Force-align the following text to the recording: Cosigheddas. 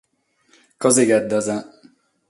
Cosigheddas. 0.81 1.47